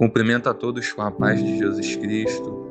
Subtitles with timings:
[0.00, 2.66] Cumprimento a todos com a paz de Jesus Cristo.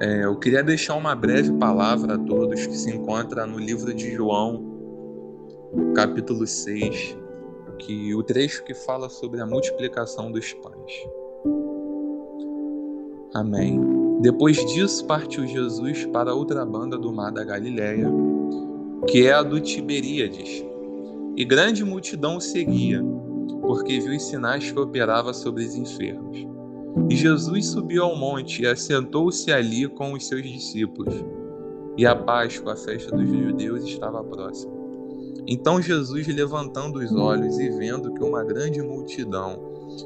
[0.00, 4.10] É, eu queria deixar uma breve palavra a todos que se encontra no livro de
[4.14, 4.64] João,
[5.94, 7.18] capítulo 6,
[7.78, 10.92] que o trecho que fala sobre a multiplicação dos pães.
[13.34, 13.78] Amém.
[14.22, 18.10] Depois disso, partiu Jesus para outra banda do mar da Galiléia,
[19.08, 20.64] que é a do Tiberíades,
[21.36, 23.04] e grande multidão o seguia
[23.76, 26.46] porque viu os sinais que operava sobre os enfermos.
[27.10, 31.14] E Jesus subiu ao monte e assentou-se ali com os seus discípulos.
[31.94, 34.72] E a Páscoa, a festa dos judeus, estava próxima.
[35.46, 39.58] Então Jesus, levantando os olhos e vendo que uma grande multidão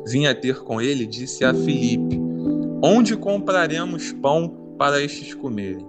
[0.04, 2.20] vinha ter com ele, disse a Filipe:
[2.82, 5.86] Onde compraremos pão para estes comerem?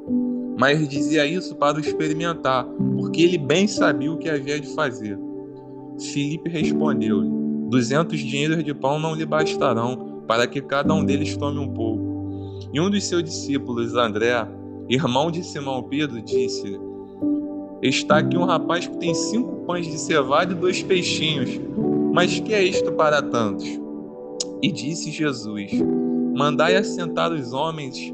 [0.57, 2.63] Mas dizia isso para o experimentar,
[2.99, 5.17] porque ele bem sabia o que havia de fazer.
[5.99, 7.40] Filipe respondeu-lhe:
[7.71, 12.59] Duzentos dinheiros de pão não lhe bastarão, para que cada um deles tome um pouco.
[12.73, 14.45] E um dos seus discípulos, André,
[14.89, 16.77] irmão de Simão Pedro, disse:
[17.81, 21.61] Está aqui um rapaz que tem cinco pães de cevada e dois peixinhos.
[22.13, 23.65] Mas que é isto para tantos?
[24.61, 25.71] E disse Jesus:
[26.35, 28.13] Mandai assentar os homens.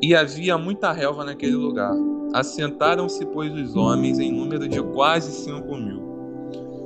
[0.00, 1.92] E havia muita relva naquele lugar.
[2.32, 6.07] Assentaram-se, pois, os homens em número de quase cinco mil.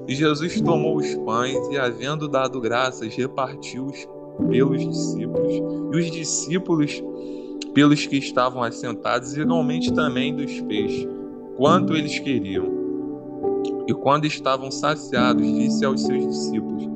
[0.07, 4.09] E Jesus tomou os pães e, havendo dado graças, repartiu-os
[4.49, 5.53] pelos discípulos.
[5.93, 7.03] E os discípulos,
[7.73, 11.09] pelos que estavam assentados, igualmente também dos peixes,
[11.57, 12.83] quanto eles queriam.
[13.87, 16.89] E quando estavam saciados, disse aos seus discípulos: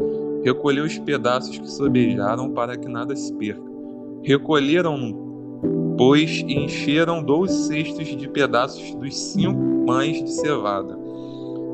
[0.42, 3.62] Recolheu os pedaços que sobejaram para que nada se perca.
[4.22, 11.05] Recolheram, pois, e encheram doze cestos de pedaços dos cinco pães de cevada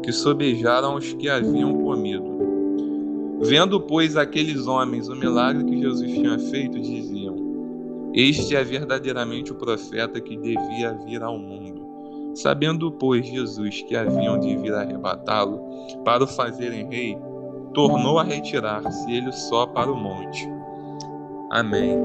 [0.02, 2.32] que sobejaram os que haviam comido.
[3.40, 9.56] Vendo, pois, aqueles homens o milagre que Jesus tinha feito, diziam: Este é verdadeiramente o
[9.56, 11.82] profeta que devia vir ao mundo.
[12.34, 15.60] Sabendo, pois, Jesus que haviam de vir arrebatá-lo
[16.04, 17.18] para o fazerem rei,
[17.74, 20.48] tornou a retirar-se ele só para o monte.
[21.50, 21.98] Amém.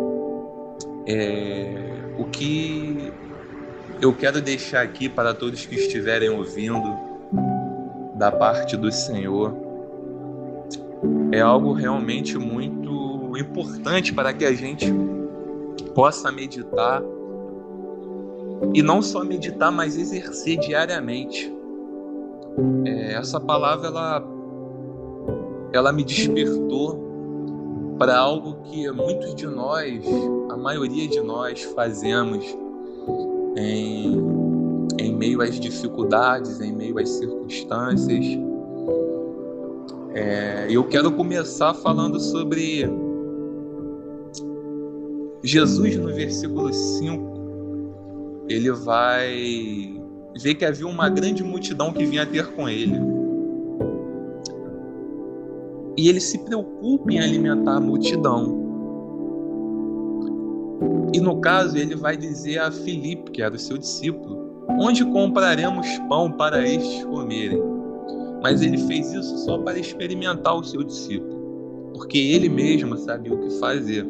[1.05, 3.13] É, o que
[4.01, 7.06] eu quero deixar aqui para todos que estiverem ouvindo
[8.17, 9.53] da parte do Senhor
[11.31, 14.91] é algo realmente muito importante para que a gente
[15.94, 17.03] possa meditar
[18.73, 21.53] e não só meditar, mas exercer diariamente.
[22.85, 24.23] É, essa palavra ela,
[25.72, 27.06] ela me despertou
[28.00, 30.03] para algo que muitos de nós,
[30.50, 32.44] a maioria de nós, fazemos
[33.56, 34.36] em
[35.17, 38.25] meio às dificuldades, em meio às circunstâncias.
[40.13, 42.89] É, eu quero começar falando sobre
[45.44, 48.45] Jesus no versículo 5.
[48.47, 50.01] Ele vai
[50.41, 53.00] ver que havia uma grande multidão que vinha ter com ele.
[55.97, 58.66] E ele se preocupa em alimentar a multidão.
[61.13, 64.46] E no caso, ele vai dizer a Filipe, que era o seu discípulo,
[64.79, 67.61] Onde compraremos pão para estes comerem?
[68.43, 73.39] Mas ele fez isso só para experimentar o seu discípulo, porque ele mesmo sabia o
[73.39, 74.05] que fazer.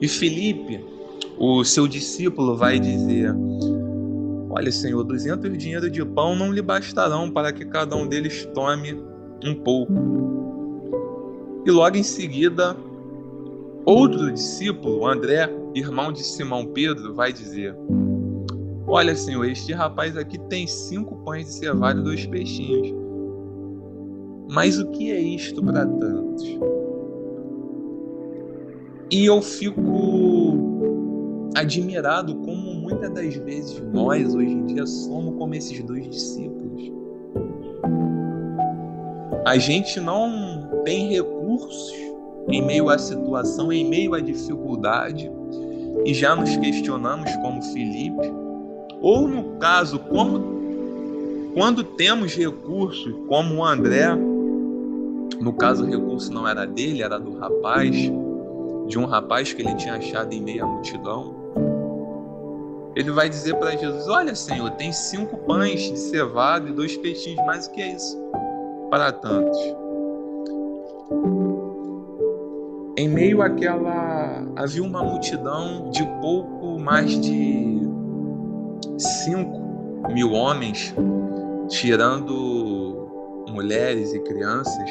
[0.00, 0.84] E Felipe,
[1.38, 3.32] o seu discípulo, vai dizer:
[4.50, 9.00] Olha, Senhor, 200 dinheiros de pão não lhe bastarão para que cada um deles tome
[9.44, 9.92] um pouco.
[11.64, 12.76] E logo em seguida,
[13.84, 17.74] outro discípulo, André, irmão de Simão Pedro, vai dizer:
[18.96, 22.94] Olha, senhor, este rapaz aqui tem cinco pães de cevada e dois peixinhos.
[24.48, 26.44] Mas o que é isto para tantos?
[29.10, 35.82] E eu fico admirado como muitas das vezes nós, hoje em dia, somos como esses
[35.82, 36.92] dois discípulos.
[39.44, 41.92] A gente não tem recursos
[42.48, 45.28] em meio à situação, em meio à dificuldade,
[46.04, 48.43] e já nos questionamos como Felipe
[49.04, 54.08] ou no caso, como quando temos recursos, como o André,
[55.38, 57.94] no caso o recurso não era dele, era do rapaz,
[58.86, 61.34] de um rapaz que ele tinha achado em meio à multidão.
[62.96, 67.44] Ele vai dizer para Jesus: Olha, Senhor, tem cinco pães de cevada e dois peixinhos,
[67.44, 68.18] mas o que é isso
[68.88, 69.58] para tantos?
[72.96, 74.46] Em meio àquela.
[74.56, 77.73] havia uma multidão de pouco mais de
[79.24, 80.94] 5 mil homens,
[81.68, 83.08] tirando
[83.48, 84.90] mulheres e crianças.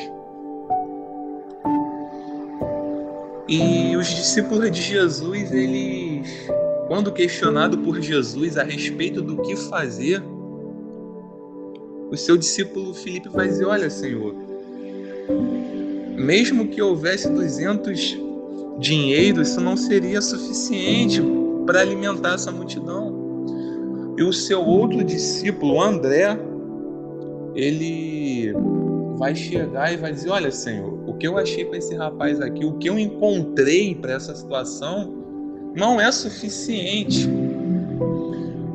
[3.47, 6.47] E os discípulos de Jesus, eles,
[6.87, 10.23] quando questionado por Jesus a respeito do que fazer,
[12.09, 14.33] o seu discípulo Filipe vai dizer: Olha, Senhor,
[16.15, 18.17] mesmo que houvesse 200
[18.79, 21.21] dinheiros, isso não seria suficiente
[21.65, 23.12] para alimentar essa multidão.
[24.17, 26.37] E o seu outro discípulo, André,
[27.55, 28.53] ele
[29.17, 32.65] vai chegar e vai dizer: Olha, Senhor, o que eu achei para esse rapaz aqui,
[32.65, 35.13] o que eu encontrei para essa situação,
[35.75, 37.27] não é suficiente.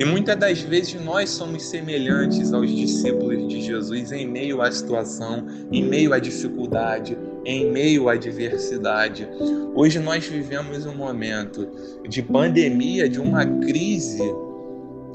[0.01, 5.45] E muitas das vezes nós somos semelhantes aos discípulos de Jesus em meio à situação,
[5.73, 9.29] em meio à dificuldade, em meio à adversidade.
[9.75, 11.69] Hoje nós vivemos um momento
[12.09, 14.23] de pandemia, de uma crise,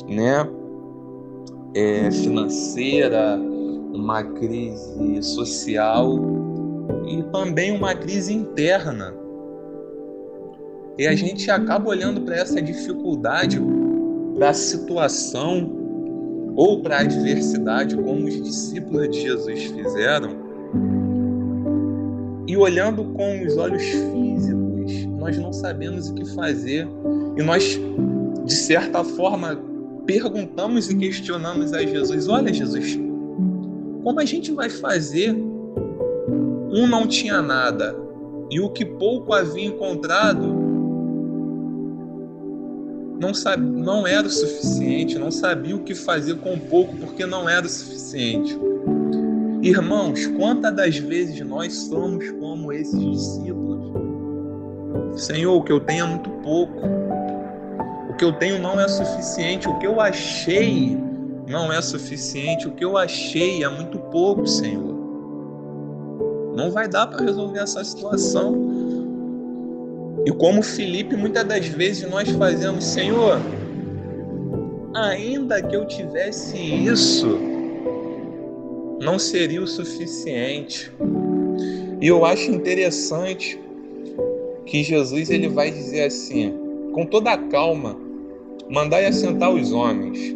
[0.08, 0.48] né,
[1.76, 3.40] é, financeira,
[3.94, 6.20] uma crise social
[7.08, 9.14] e também uma crise interna.
[10.98, 13.60] E a gente acaba olhando para essa dificuldade
[14.38, 15.72] da situação
[16.56, 20.44] ou para a adversidade, como os discípulos de Jesus fizeram,
[22.48, 26.88] e olhando com os olhos físicos, nós não sabemos o que fazer
[27.38, 27.80] e nós,
[28.46, 29.60] de certa forma,
[30.06, 33.00] perguntamos e questionamos a Jesus: Olha, Jesus,
[34.04, 35.32] como a gente vai fazer?
[36.76, 37.96] Um não tinha nada
[38.50, 40.64] e o que pouco havia encontrado
[43.20, 47.48] não, sabe, não era o suficiente, não sabia o que fazer com pouco porque não
[47.48, 48.58] era o suficiente.
[49.62, 53.94] Irmãos, quantas das vezes nós somos como esses discípulos?
[55.16, 56.82] Senhor, o que eu tenho é muito pouco.
[58.24, 59.68] Que eu tenho não é suficiente.
[59.68, 60.98] O que eu achei
[61.46, 62.70] não é suficiente.
[62.70, 64.96] O que eu achei é muito pouco, Senhor.
[66.56, 68.56] Não vai dar para resolver essa situação.
[70.26, 73.42] E como Felipe, muitas das vezes nós fazemos, Senhor,
[74.96, 77.38] ainda que eu tivesse isso,
[79.02, 80.90] não seria o suficiente.
[82.00, 83.60] E eu acho interessante
[84.66, 86.54] que Jesus ele vai dizer assim,
[86.94, 88.13] com toda a calma,
[88.70, 90.36] mandai assentar os homens.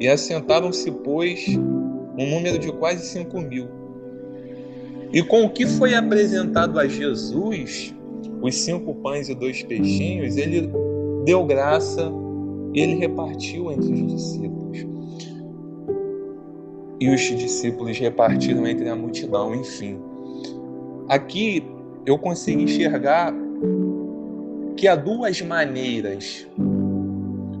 [0.00, 1.46] E assentaram-se, pois,
[2.18, 3.66] um número de quase cinco mil.
[5.12, 7.94] E com o que foi apresentado a Jesus,
[8.42, 10.70] os cinco pães e dois peixinhos, ele
[11.24, 12.12] deu graça
[12.74, 14.86] e ele repartiu entre os discípulos.
[17.00, 19.98] E os discípulos repartiram entre a multidão, enfim.
[21.08, 21.64] Aqui
[22.04, 23.32] eu consigo enxergar
[24.76, 26.46] que há duas maneiras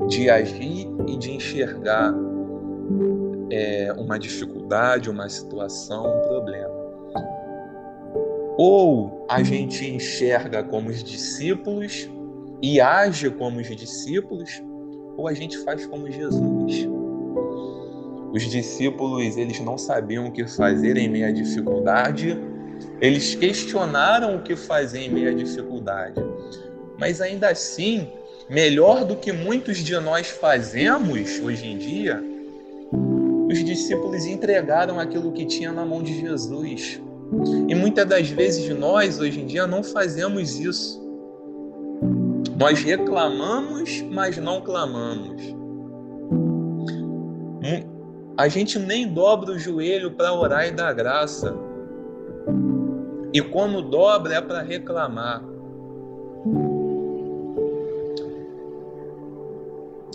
[0.08, 2.14] de agir e de enxergar
[3.50, 6.78] é, uma dificuldade, uma situação, um problema.
[8.56, 12.10] Ou a gente enxerga como os discípulos
[12.60, 14.50] e age como os discípulos,
[15.16, 16.88] ou a gente faz como Jesus.
[18.32, 22.38] Os discípulos, eles não sabiam o que fazer em meio à dificuldade,
[23.00, 26.20] eles questionaram o que fazer em meio à dificuldade.
[26.98, 28.08] Mas ainda assim,
[28.48, 32.22] melhor do que muitos de nós fazemos hoje em dia,
[33.50, 37.00] os discípulos entregaram aquilo que tinha na mão de Jesus.
[37.68, 41.00] E muitas das vezes nós, hoje em dia, não fazemos isso.
[42.56, 45.58] Nós reclamamos, mas não clamamos.
[48.38, 51.52] A gente nem dobra o joelho para orar e dar graça.
[53.34, 55.42] E quando dobra é para reclamar.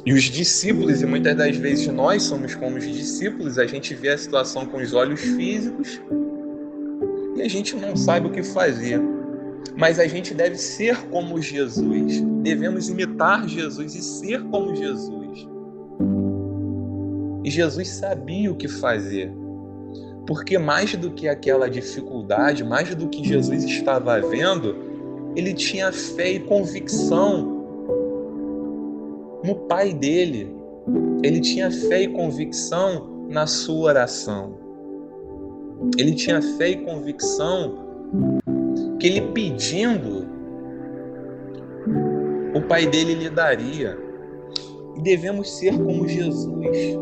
[0.06, 4.10] E os discípulos, e muitas das vezes nós somos como os discípulos, a gente vê
[4.10, 6.02] a situação com os olhos físicos
[7.36, 9.02] e a gente não sabe o que fazer.
[9.78, 15.48] Mas a gente deve ser como Jesus, devemos imitar Jesus e ser como Jesus.
[17.44, 19.32] E Jesus sabia o que fazer,
[20.28, 24.76] porque mais do que aquela dificuldade, mais do que Jesus estava vendo,
[25.36, 27.53] ele tinha fé e convicção
[29.44, 30.56] no Pai dele.
[31.24, 34.58] Ele tinha fé e convicção na sua oração.
[35.98, 37.84] Ele tinha fé e convicção
[39.00, 40.26] que ele pedindo,
[42.56, 43.98] o pai dele lhe daria.
[44.96, 46.98] E devemos ser como Jesus.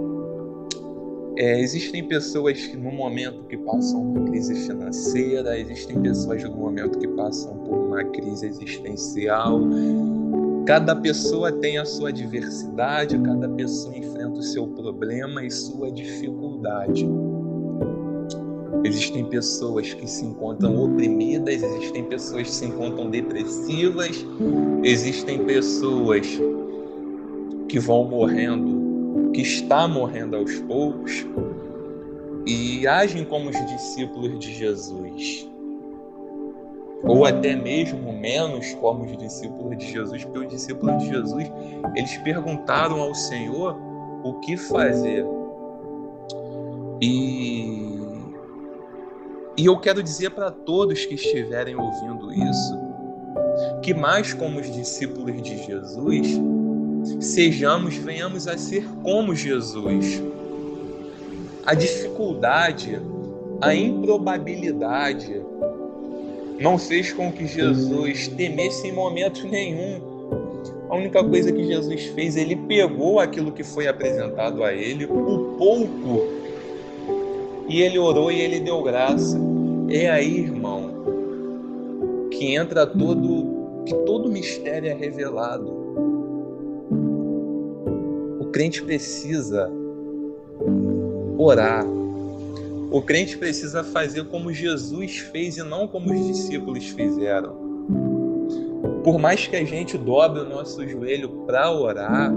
[1.37, 6.97] É, existem pessoas que no momento que passam uma crise financeira, existem pessoas no momento
[6.99, 9.59] que passam por uma crise existencial.
[10.65, 17.07] Cada pessoa tem a sua diversidade, cada pessoa enfrenta o seu problema e sua dificuldade.
[18.83, 24.25] Existem pessoas que se encontram oprimidas, existem pessoas que se encontram depressivas,
[24.83, 26.27] existem pessoas
[27.67, 31.25] que vão morrendo, que está morrendo aos poucos
[32.45, 35.50] e agem como os discípulos de Jesus.
[37.03, 41.51] Ou até mesmo menos como os discípulos de Jesus, porque os discípulos de Jesus,
[41.95, 43.75] eles perguntaram ao Senhor
[44.23, 45.25] o que fazer.
[47.01, 47.81] E
[49.57, 52.79] e eu quero dizer para todos que estiverem ouvindo isso,
[53.83, 56.39] que mais como os discípulos de Jesus,
[57.19, 60.19] sejamos, venhamos a ser como Jesus.
[61.65, 62.99] A dificuldade,
[63.61, 65.43] a improbabilidade
[66.61, 69.99] não fez com que Jesus temesse em momento nenhum.
[70.89, 75.55] A única coisa que Jesus fez, ele pegou aquilo que foi apresentado a ele, o
[75.57, 76.21] pouco,
[77.67, 79.39] e ele orou e ele deu graça.
[79.89, 80.91] É aí, irmão,
[82.29, 85.71] que entra todo, que todo mistério é revelado.
[88.39, 89.71] O crente precisa
[91.37, 91.85] orar.
[92.91, 97.55] O crente precisa fazer como Jesus fez e não como os discípulos fizeram.
[99.01, 102.33] Por mais que a gente dobre o nosso joelho para orar,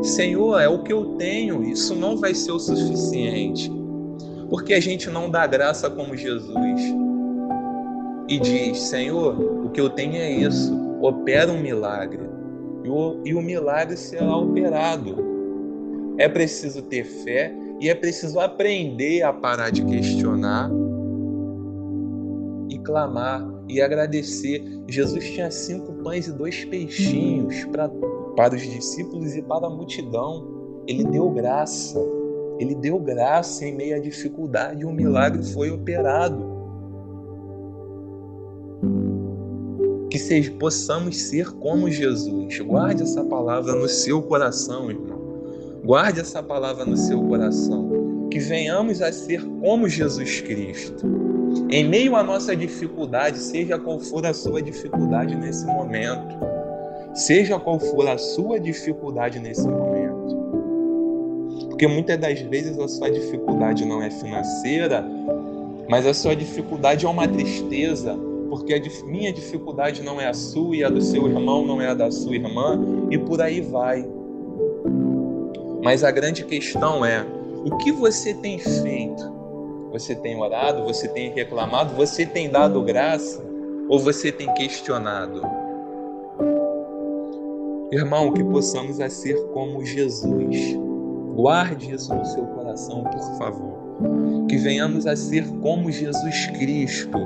[0.00, 3.68] Senhor, é o que eu tenho, isso não vai ser o suficiente.
[4.48, 6.80] Porque a gente não dá graça como Jesus
[8.28, 12.22] e diz: Senhor, o que eu tenho é isso, opera um milagre.
[12.84, 15.16] E o, e o milagre será operado.
[16.16, 20.70] É preciso ter fé e é preciso aprender a parar de questionar
[22.68, 24.64] e clamar e agradecer.
[24.88, 27.88] Jesus tinha cinco pães e dois peixinhos para,
[28.36, 30.82] para os discípulos e para a multidão.
[30.86, 31.98] Ele deu graça.
[32.58, 36.54] Ele deu graça em meio à dificuldade um milagre foi operado.
[40.08, 42.60] Que possamos ser como Jesus.
[42.60, 45.13] Guarde essa palavra no seu coração, irmão.
[45.84, 48.28] Guarde essa palavra no seu coração.
[48.30, 51.06] Que venhamos a ser como Jesus Cristo.
[51.70, 56.36] Em meio à nossa dificuldade, seja qual for a sua dificuldade nesse momento,
[57.14, 60.34] seja qual for a sua dificuldade nesse momento,
[61.68, 65.04] porque muitas das vezes a sua dificuldade não é financeira,
[65.88, 68.16] mas a sua dificuldade é uma tristeza,
[68.48, 71.88] porque a minha dificuldade não é a sua e a do seu irmão não é
[71.88, 74.04] a da sua irmã, e por aí vai.
[75.84, 77.22] Mas a grande questão é:
[77.66, 79.34] o que você tem feito?
[79.92, 80.82] Você tem orado?
[80.84, 81.94] Você tem reclamado?
[81.94, 83.44] Você tem dado graça?
[83.86, 85.42] Ou você tem questionado?
[87.92, 90.74] Irmão, que possamos a ser como Jesus.
[91.34, 93.74] Guarde isso no seu coração, por favor.
[94.48, 97.18] Que venhamos a ser como Jesus Cristo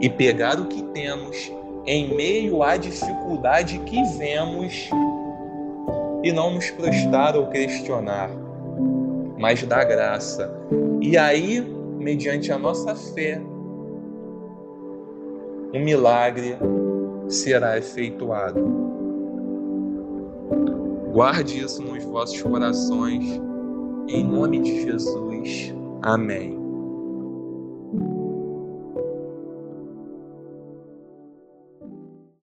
[0.00, 1.52] e pegar o que temos
[1.86, 4.88] em meio à dificuldade que vemos
[6.22, 8.30] e não nos prostrar ou questionar,
[9.38, 10.52] mas dar graça.
[11.00, 11.60] E aí,
[11.98, 13.40] mediante a nossa fé,
[15.72, 16.56] um milagre
[17.28, 18.60] será efetuado.
[21.12, 23.40] Guarde isso nos vossos corações,
[24.08, 25.74] em nome de Jesus.
[26.02, 26.59] Amém.